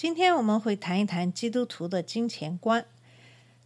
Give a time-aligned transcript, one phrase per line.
[0.00, 2.86] 今天我们会谈一谈基督徒的金钱观。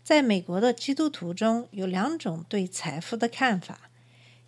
[0.02, 3.90] 在美国的基督徒中有两种对财富的看法，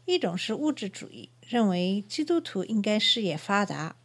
[0.07, 3.97] 一种是物质主义，认为基督徒应该事业发达，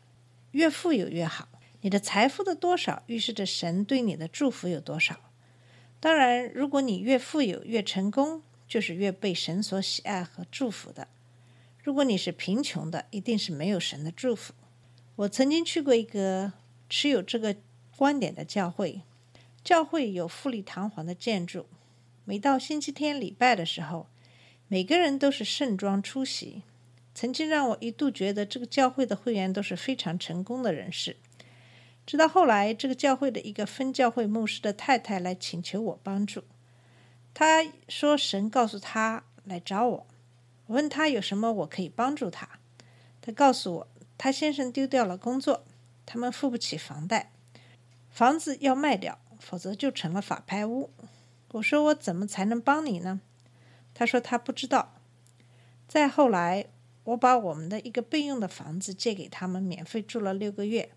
[0.51, 1.47] 越富有越好。
[1.79, 5.15] 你的财富的多少预示着神对你的祝福有多少。
[6.01, 11.07] 当然，如果你越富有越成功，就是越被神所喜爱和祝福的。
[11.81, 14.53] 如果你是贫穷的，一定是没有神的祝福。
[15.15, 16.51] 我曾经去过一个
[16.89, 17.55] 持有这个
[17.99, 19.01] 观点的教会，
[19.61, 21.65] 教会有富丽堂皇的建筑，
[22.23, 24.07] 每到星期天礼拜的时候，
[24.69, 26.63] 每个人都是盛装出席。
[27.13, 31.17] 曾经让我一度觉得这个教会的会员都是非常成功的人士。
[32.05, 36.45] 直到后来，这个教会的一个分教会牧师的太太来请求我帮助，
[37.33, 40.07] 他说神告诉他来找我，
[40.67, 42.47] 我问他有什么我可以帮助他，
[43.21, 43.87] 他告诉我
[44.17, 45.65] 他先生丢掉了工作，
[46.05, 47.33] 他们付不起房贷，
[48.19, 50.89] 房子要卖掉，否则就成了法拍屋。
[51.53, 53.21] 我说我怎么才能帮你呢？
[53.93, 54.99] 他说他不知道。
[55.87, 56.65] 再后来，
[57.05, 60.91] 我把我们的一个备用的房子借给他们，免费住了六个月，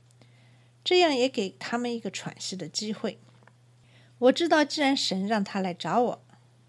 [0.83, 3.21] 这样也给他们一个喘息的机会。
[4.19, 6.25] 我知道，既然神让他来找我，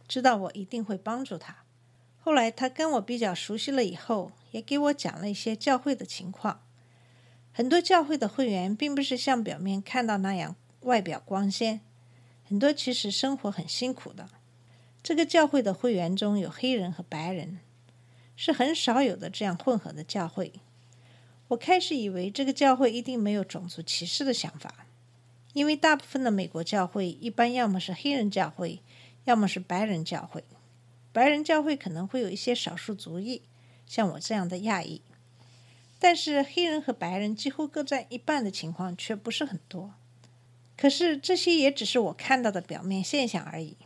[0.07, 1.63] 知道我一定会帮助他。
[2.19, 6.61] 后来他跟我比较熟悉了以后，也给我讲了一些教会的情况。
[7.55, 11.81] 很多教会的会员并不是像表面看到那样外表光鲜，
[12.43, 14.27] 很多其实生活很辛苦的。
[15.03, 17.59] 这个教会的会员中有黑人和白人，
[18.35, 20.53] 是很少有的这样混合的教会。
[21.49, 24.87] 我开始以为这个教会一定没有种族歧视的想法，
[25.53, 28.81] 因为大部分的美国教会一般要么是黑人教会，
[29.25, 30.43] 要么是白人教会。
[31.11, 33.43] 白人教会可能会有一些少数族裔，
[33.85, 35.01] 像我这样的亚裔，
[36.03, 39.93] 但是黑人和白人几乎各占一半的情况却不是很多。
[40.75, 43.77] 可是这些也只是我看到的表面现象而已。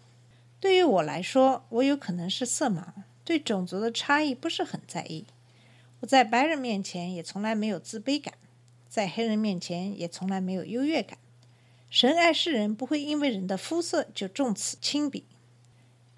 [0.59, 2.83] 对于我来说，我有可能是色盲，
[3.23, 5.27] 对种族的差异不是很在意。
[6.00, 8.33] 我在白人面前也从来没有自卑感，
[8.89, 11.19] 在黑人面前也从来没有优越感。
[11.91, 15.23] 神爱世人，不会因为人的肤色就重此轻彼。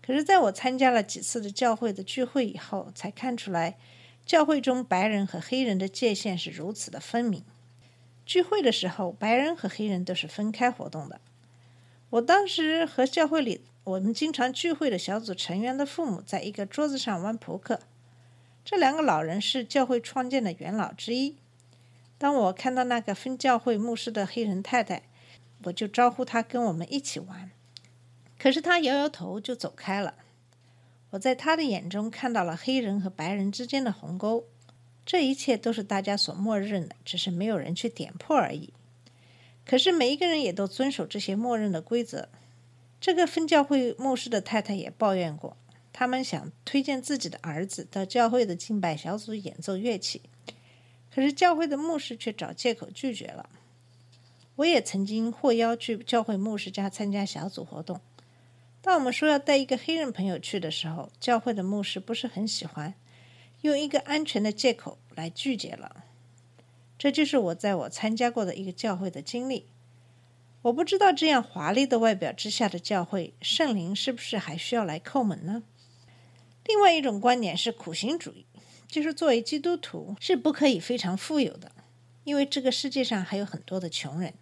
[0.01, 3.77] 可是，在我参加了几次的教会的聚会以后，才看出来，
[4.29, 7.43] 教会中白人和黑人的界限是如此的分明。
[8.27, 11.19] 聚会的时候，白人和黑人都是分开活动的。
[12.11, 17.79] 我当时和教会里我们经常聚会的小组成员的父母在一个桌子上玩扑克。
[18.63, 21.35] 这两个老人是教会创建的元老之一。
[22.19, 25.01] 当我看到那个分教会牧师的黑人太太，
[25.63, 27.49] 我就招呼她跟我们一起玩。
[28.37, 30.13] 可是他摇摇头就走开了。
[31.11, 34.45] 我在他的眼中看到了黑人和白人之间的鸿沟。
[35.05, 38.71] 这一切都是大家所默认的，只是没有人去点破而已。
[39.65, 42.29] 可是每一个人也都遵守这些默认的规则。
[43.01, 45.57] 这个分教会牧师的太太也抱怨过，
[45.91, 50.21] 他们想推荐自己的儿子到教会的敬拜小组演奏乐器，
[51.13, 53.49] 可是教会的牧师却找借口拒绝了。
[54.57, 57.99] 我也曾经获邀去教会牧师家参加小组活动。
[58.81, 62.93] 当我们说要带一个黑人朋友去的时候，教会的牧师不是很喜欢，
[63.61, 66.05] 用一个安全的借口来拒绝了。
[66.97, 69.67] 这就是我在我参加过的一个教会的经历。
[70.63, 75.63] 我不知道这样华丽的外表之下的教会，圣灵是不是还需要来叩门呢？
[76.65, 78.45] 另外一种观点是苦行主义，
[78.87, 81.71] 就是作为基督徒是不可以非常富有的，
[82.25, 84.33] 因为这个世界上还有很多的穷人。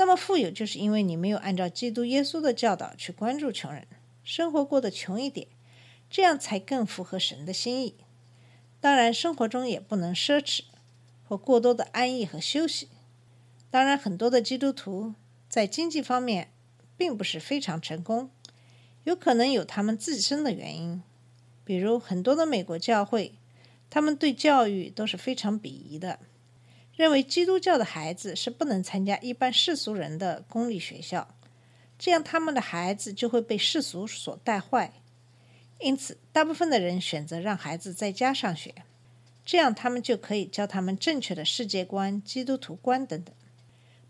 [0.00, 3.86] 那么富有，就是因为你没有按照基督耶稣的教导去关注穷人，
[4.24, 5.46] 生活过得穷一点，
[6.08, 7.96] 这样才更符合神的心意。
[8.80, 10.62] 当然，生活中也不能奢侈
[11.22, 12.88] 或过多的安逸和休息。
[13.70, 15.12] 当然，很多的基督徒
[15.50, 16.50] 在经济方面
[16.96, 18.30] 并不是非常成功，
[19.04, 21.02] 有可能有他们自身的原因，
[21.62, 23.34] 比如很多的美国教会，
[23.90, 26.20] 他们对教育都是非常鄙夷的。
[27.00, 31.34] 认为基督教的孩子是不能参加一般世俗人的公立学校，
[31.98, 34.92] 这样他们的孩子就会被世俗所带坏。
[35.78, 38.74] 因此，大部分的人选择让孩子在家上学，
[39.46, 43.34] 这样他们就可以教他们正确的世界观、基督徒观等等。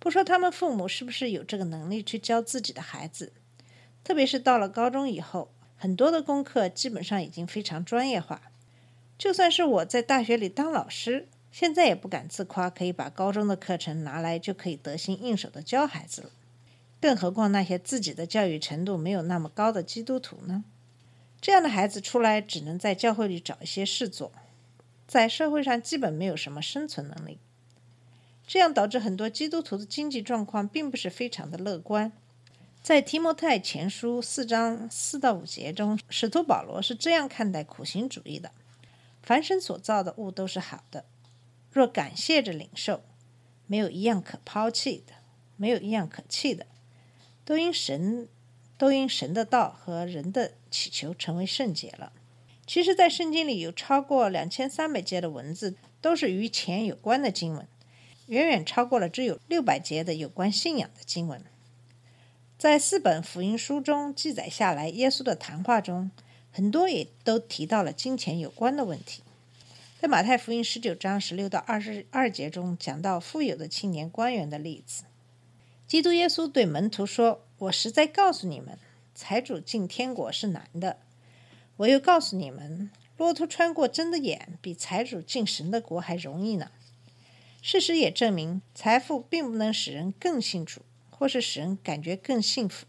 [0.01, 3.33] 不说他们父母是不是有这个能力去教自己的孩子，
[4.03, 8.51] 特别是到了高中以后，很多的功课基本上已经非常专业化。
[9.17, 16.31] 就算是我在大学里当老师，现在也不敢自夸可以把高中的课程拿来就可以得心应手的教孩子了。
[17.01, 20.65] 更何况那些自己的教育程度没有那么高的基督徒呢？
[21.41, 24.31] 这样的孩子出来只能在教会里找一些事做，
[25.09, 27.39] 在社会上基本没有什么生存能力。
[28.47, 32.13] 这样导致很多基督徒的经济状况并不是非常的乐观。
[32.83, 38.51] 在提摩太前书四章四到五节中，使徒保罗是这样看待苦行主义的。
[39.23, 41.05] 凡神所造的物都是好的，
[41.71, 43.03] 若感谢着领受，
[43.67, 45.15] 没有一样可抛弃的，
[45.57, 46.67] 没有一样可弃的，
[47.45, 48.29] 都因神，
[48.77, 52.13] 都因神的道和人的祈求成为圣洁了。
[52.67, 57.67] 其实，在圣经里有超过两千三百节的文字，都是与钱有关的经文，
[58.27, 61.45] 远远超过了只有六百节的有关信仰的经文。
[62.59, 66.11] 在四本福音书中记载下来，耶稣的谈话中。
[66.53, 69.23] 很多也都提到了金钱有关的问题，
[70.01, 75.05] 在马太福音十九章十六到二十二节中讲到富有的青年官员的例子。
[75.87, 78.79] 基督耶稣对门徒说：“我实在告诉你们，
[79.15, 80.97] 财主进天国是难的。
[81.77, 86.71] 我又告诉你们，骆驼穿过针的眼，比财主进神的国还容易呢。
[87.61, 90.81] 事实也证明，财富并不能使人更幸福，
[91.11, 92.87] 或是使人感觉更幸福。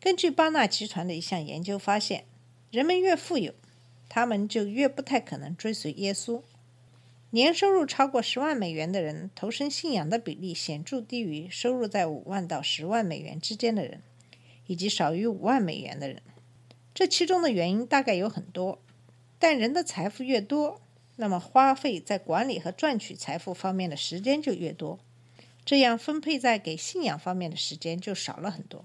[0.00, 2.24] 根据巴纳集团的一项研究发现。”
[2.72, 3.54] 人们越富有，
[4.08, 6.42] 他们就越不太可能追随耶稣。
[7.30, 14.02] 年收入超过十万美元的人，投身信仰的比例显著低于收入在五万到十万美元之间的人，
[14.68, 16.22] 以及少于五万美元的人。
[16.94, 18.78] 这其中的原因大概有很多，
[19.40, 20.80] 但人的财富越多，
[21.16, 25.00] 那么花费在管理和赚取财富方面的时间就越多，
[25.64, 28.84] 这样分配在给信仰方面的时间就少了很多。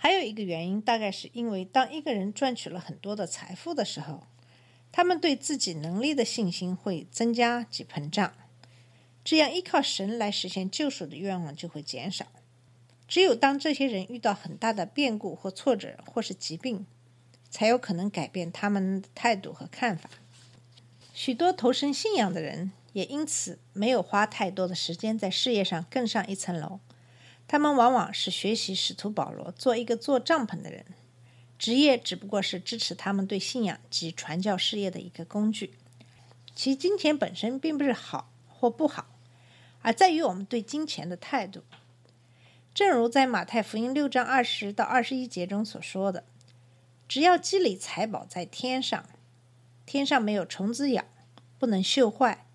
[0.00, 4.28] 还有一个原因，大概是因为当一个人赚取了很多的财富的时候，
[4.92, 8.32] 他们对自己能力的信心会增加及膨胀，
[9.24, 12.26] 这样依靠神来实现救赎的愿望就会减少。
[13.08, 16.86] 只有当这些人遇到很大的变故或挫折或是疾病，
[17.50, 20.08] 才有可能改变他们的态度和看法。
[21.12, 26.78] 许多投身信仰的人也因此没有花太多的时间在事业上更上一层楼。
[27.48, 30.84] 他们往往是学习使徒保罗做一个做帐篷的人，
[31.58, 35.72] 职业只不过是支持他们对信仰及传教事业的一个工具。
[36.54, 39.06] 其金钱本身并不是好或不好，
[39.80, 41.62] 而在于我们对金钱的态度。
[42.74, 46.24] 正如在马太福音六章二十到二十一节中所说的
[47.08, 49.04] ：“只要积累财宝在天上，
[49.86, 51.04] 天上没有虫子咬，
[51.58, 52.46] 不能锈坏，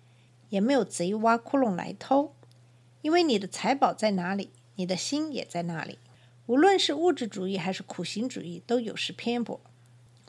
[0.50, 2.34] 也没有贼挖窟窿来偷，
[3.02, 5.98] 因为你的财宝在哪里？”你的心也在那里。
[6.46, 9.60] 无论是物质主义还是苦行主义，都有失偏颇。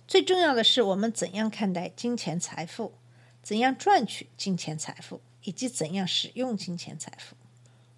[0.08, 2.94] 最重要的是，我们怎样看待金钱财富，
[3.42, 7.36] 怎样赚取金钱财富，以及怎样使用金钱财富。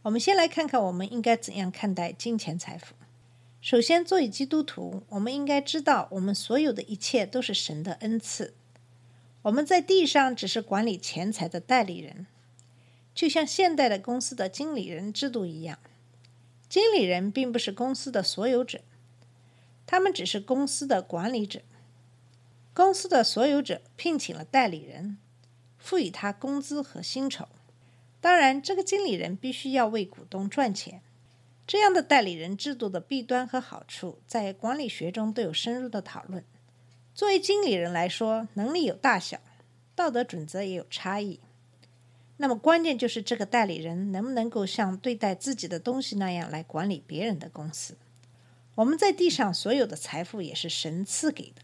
[0.04, 2.96] 我们先来看看，我们应该怎样看待金钱财富。
[3.60, 8.54] 首先，作为基督徒，我们应该知道，我们所有的一切都是神的恩赐。
[9.42, 12.26] 我们在地上只是管理钱财的代理人，
[13.14, 15.78] 就像现代的公司的经理人制度一样。
[16.70, 18.82] 经理人并不是公司的所有者，
[19.86, 21.62] 他们只是公司的管理者。
[22.74, 25.18] 公司的所有者聘请了代理人，
[25.78, 27.48] 赋予他工资和薪酬。
[28.20, 31.02] 当然，这个经理人必须要为股东赚钱。
[31.66, 36.44] 这样的代理人制度的弊端和好处，在管理学中都有深入的讨论。
[37.14, 39.40] 作为经理人来说，能力有大小，
[39.96, 41.40] 道德准则也有差异。
[42.38, 47.98] 那么关键就是这个代理人能不能够像对待自己的东西那样来管理别人的公司。
[48.76, 51.64] 我们在地上所有的财富也是神赐给的，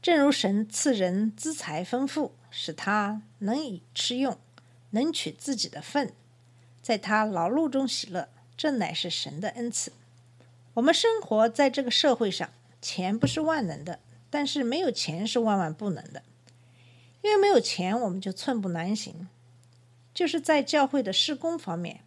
[0.00, 4.38] 正如神赐人资财丰富，使他能以吃用，
[4.90, 6.12] 能取自己的份，
[6.80, 9.92] 在他劳碌中喜乐，这乃是神的恩赐。
[10.74, 12.48] 我们生活在这个社会上，
[12.80, 13.98] 钱不是万能的，
[14.30, 16.22] 但是没有钱是万万不能的，
[17.22, 19.28] 因为没有钱我们就寸步难行。
[20.14, 22.00] 就是在教会的施工方面，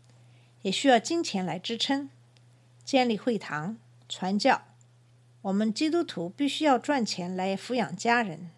[0.62, 2.10] 也需要金钱来支撑，
[2.86, 4.64] 建立会堂、传教。
[5.42, 8.50] 我们基督徒必须要赚钱来抚养家人。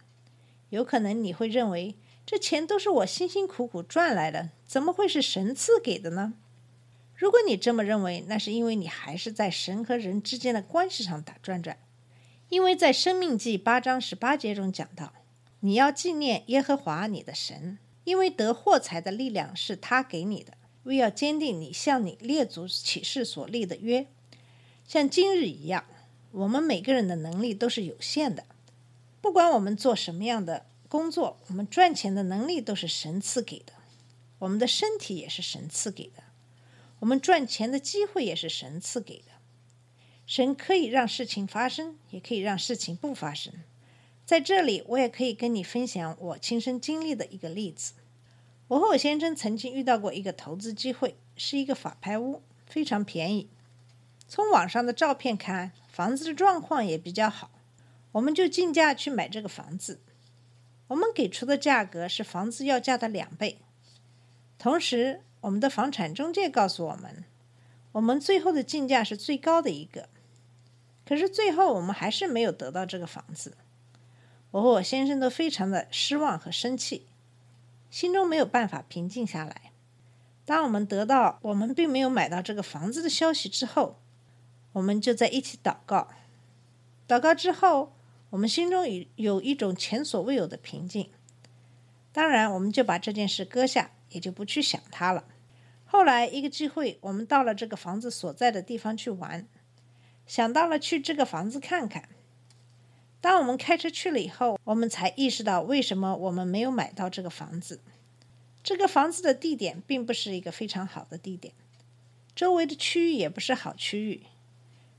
[0.69, 6.35] 有可能你会认为，这钱都是我辛辛苦苦赚来的，怎么会是神赐给的呢？
[7.15, 11.77] 如果你这么认为，那是因为你还是在神和人之间的关系上打转转。
[12.49, 15.13] 因为在《生命记》八章十八节中讲到，
[15.59, 17.77] 你要纪念耶和华你的神。
[18.09, 24.07] 因为得获财的力量是他给你的，为要坚定你向你列祖起誓所立的约。
[24.87, 25.85] 像今日一样，
[26.31, 28.47] 我们每个人的能力都是有限的，
[29.21, 33.73] 不管我们做什么样的工作，我们赚钱的能力都是神赐给的，
[34.39, 36.23] 我们的身体也是神赐给的，
[37.01, 39.25] 我们赚钱的机会也是神赐给的。
[40.25, 43.53] 神可以让事情发生，也可以让事情不发生。
[44.25, 47.93] 在这里，我也可以跟你分享我亲身经历的一个例子。
[48.69, 53.49] 我和我先生曾经遇到过一个投资机会，是一个法拍屋，非常便宜。
[54.27, 57.49] 从网上的照片看，房子的状况也比较好，
[58.11, 59.99] 我们就竞价去买这个房子。
[60.89, 63.57] 我们给出的价格是房子要价的两倍。
[64.59, 67.25] 同时，我们的房产中介告诉我们，
[67.93, 70.09] 我们最后的竞价是最高的一个。
[71.07, 73.57] 可是最后我们还是没有得到这个房子，
[74.51, 77.07] 我和我先生都非常的失望和生气，
[77.89, 79.71] 心中没有办法平静下来。
[80.45, 83.99] 当我们得到我们并没有买到这个房子的消息之后，
[84.73, 86.07] 我们就在一起祷告。
[87.07, 87.93] 祷告之后，
[88.31, 91.09] 我们心中有有一种前所未有的平静。
[92.11, 95.25] 当然，我们就把这件事搁下，也就不去想它了。
[95.85, 99.47] 后来一个机会，我们到了这个房子所在的地方去玩。
[100.25, 102.09] 想到了去这个房子看看。
[103.21, 107.81] 当我们开车去了以后，我们才意识到为什么我们没有买到这个房子。
[108.63, 111.53] 这个房子的地点并不是一个非常好的地点，
[112.35, 114.23] 周围的区域也不是好区域。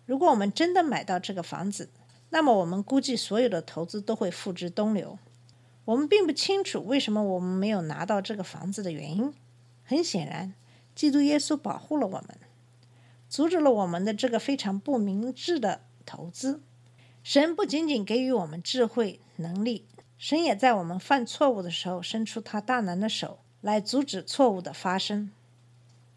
[0.07, 1.89] 如果我们真的买到这个房子，
[2.31, 5.19] 那么我们估计所有的投资都会付之东流。
[5.85, 9.33] 我们并不清楚为什么我们没有拿到这个房子的原因。
[9.85, 10.55] 很显然，
[10.95, 12.39] 基督耶稣保护了我们。
[13.29, 16.61] 阻止了我们的这个非常不明智的投资。
[17.23, 19.87] 神不仅仅给予我们智慧能力，
[20.17, 25.31] 神也在我们犯错误的时候伸出他大能的手来阻止错误的发生。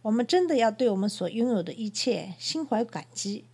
[0.03, 3.45] 我们真的要对我们所拥有的一切心怀感激，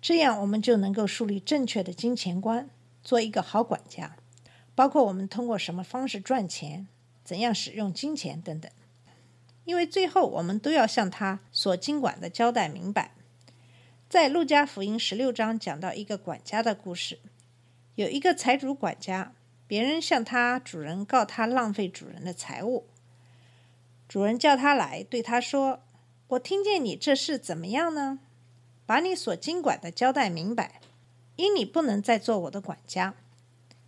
[0.00, 2.68] 这样我们就能够树立正确的金钱观，
[3.02, 4.16] 做一个好管家。
[4.74, 6.88] 包括我们通过什么方式赚钱，
[7.22, 8.70] 怎样使用金钱等等。
[9.64, 13.14] 因为最后我们都要向他所经管的交代明白。
[14.10, 17.20] 在路加福音十六章讲到一个管家的故事，
[17.94, 19.32] 有一个财主管家，
[19.68, 22.88] 别人向他主人告他浪费主人的财物，
[24.08, 25.84] 主人叫他来对他说
[26.26, 28.18] ：“我听见你这事怎么样呢？
[28.84, 30.80] 把你所经管的交代明白，
[31.36, 33.14] 因你不能再做我的管家。”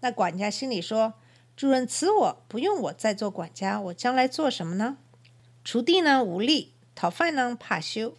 [0.03, 1.15] 那管家心里说
[1.57, 4.99] ：“主人辞我不用我再做管家，我将来做什么呢？”
[5.67, 8.17] 锄地呢无力，讨饭呢怕羞。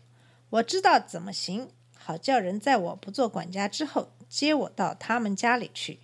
[0.49, 1.69] 我知道怎么行，
[2.03, 5.99] 好叫人在我不做管家之后接我到他们家里去。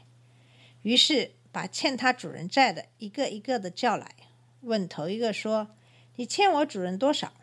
[0.83, 4.15] 于是把欠他主人债的一个一个的叫来，
[4.61, 5.69] 问头一个说
[6.15, 7.33] ：“你欠我主人多少？”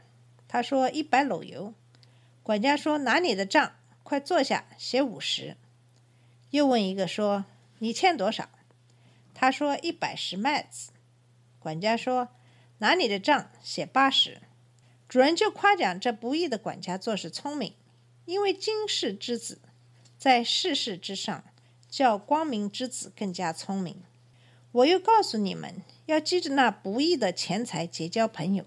[0.49, 1.75] 他说：“一百篓油。”
[2.43, 3.73] 管家说：“拿你的账，
[4.03, 5.57] 快坐下写五十。”
[6.51, 7.45] 又问一个说
[7.81, 8.49] ：“你欠多少？”
[9.35, 10.93] 他说：“一百石麦子。”
[11.61, 12.29] 管家说。
[12.79, 14.43] 拿你的账写八十，
[15.09, 17.73] 主人就夸奖这不义的管家做事聪明，
[18.27, 19.61] 因为今世之子
[20.19, 21.45] 在世事之上，
[21.89, 24.03] 较光明之子更加聪明。
[24.73, 28.67] 我又告诉你们，要记着那不义的钱财结交朋友，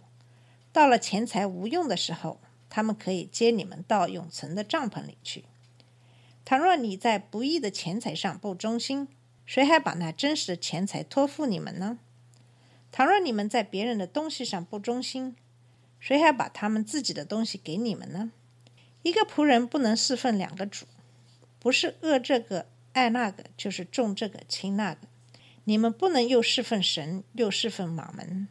[0.71, 2.39] 到了钱财无用的时候，
[2.69, 5.43] 他们可以接你们到永存的帐篷里去。
[6.45, 9.07] 倘若你在不义的钱财上不忠心，
[9.45, 11.99] 谁还把那真实的钱财托付你们呢？
[12.91, 15.35] 倘若你们在别人的东西上不忠心，
[15.99, 18.31] 谁还把他们自己的东西给你们呢？
[19.01, 20.85] 一个仆人不能侍奉两个主，
[21.57, 25.07] 不是饿这个爱那个，就是重这个轻那个。
[25.63, 28.47] 你们不能又侍奉神，又侍奉马门。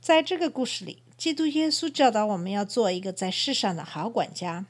[0.00, 4.66] 在这个故事里，基督耶稣教导我们要做一个在世上的好管家，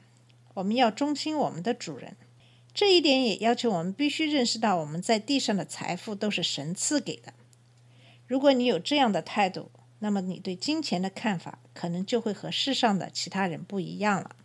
[0.55, 2.17] 我们要忠心我们的主人。
[2.73, 7.33] 这一点也要求我们必须认识到，我们在地上的财富都是神赐给的。
[8.27, 14.35] 如果你有这样的态度，那么你对金钱的看法可能就会和世上的其他人不一样了。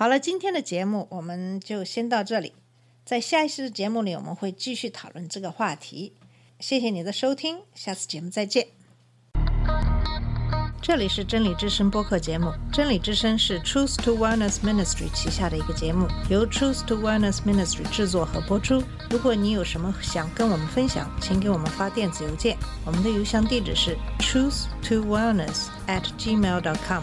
[0.00, 2.54] 好了，今天的节目我们就先到这里，
[3.04, 6.14] 在下一期的节目里我们会继续讨论这个话题。
[6.58, 8.68] 谢谢你的收听，下次节目再见。
[10.80, 12.50] 这里是真理之声播客节目。
[12.72, 18.82] 真理之声是 Truth to Wellness Ministry 旗下的一个节目，由 Truth to Wellness Ministry 制作和播出。
[19.10, 27.02] 如果你有什么想跟我们分享，请给我们发电子邮件，我们的邮箱地址是 truth to wellness at gmail dot com。